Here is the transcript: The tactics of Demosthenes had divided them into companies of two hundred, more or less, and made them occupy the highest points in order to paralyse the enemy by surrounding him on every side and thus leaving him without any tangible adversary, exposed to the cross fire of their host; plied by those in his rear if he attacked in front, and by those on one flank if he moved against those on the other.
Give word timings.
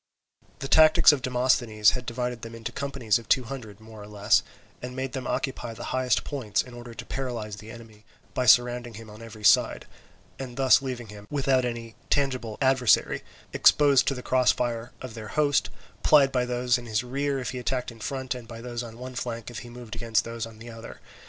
The 0.57 0.67
tactics 0.67 1.11
of 1.11 1.21
Demosthenes 1.21 1.91
had 1.91 2.07
divided 2.07 2.41
them 2.41 2.55
into 2.55 2.71
companies 2.71 3.19
of 3.19 3.29
two 3.29 3.43
hundred, 3.43 3.79
more 3.79 4.01
or 4.01 4.07
less, 4.07 4.41
and 4.81 4.95
made 4.95 5.11
them 5.13 5.27
occupy 5.27 5.75
the 5.75 5.83
highest 5.93 6.23
points 6.23 6.63
in 6.63 6.73
order 6.73 6.95
to 6.95 7.05
paralyse 7.05 7.57
the 7.57 7.69
enemy 7.69 8.03
by 8.33 8.47
surrounding 8.47 8.95
him 8.95 9.11
on 9.11 9.21
every 9.21 9.43
side 9.43 9.85
and 10.39 10.57
thus 10.57 10.81
leaving 10.81 11.09
him 11.09 11.27
without 11.29 11.65
any 11.65 11.93
tangible 12.09 12.57
adversary, 12.61 13.21
exposed 13.53 14.07
to 14.07 14.15
the 14.15 14.23
cross 14.23 14.51
fire 14.51 14.91
of 15.03 15.13
their 15.13 15.27
host; 15.27 15.69
plied 16.01 16.31
by 16.31 16.45
those 16.45 16.79
in 16.79 16.87
his 16.87 17.03
rear 17.03 17.37
if 17.37 17.51
he 17.51 17.59
attacked 17.59 17.91
in 17.91 17.99
front, 17.99 18.33
and 18.33 18.47
by 18.47 18.59
those 18.59 18.81
on 18.81 18.97
one 18.97 19.13
flank 19.13 19.51
if 19.51 19.59
he 19.59 19.69
moved 19.69 19.93
against 19.95 20.23
those 20.25 20.47
on 20.47 20.57
the 20.57 20.71
other. 20.71 20.99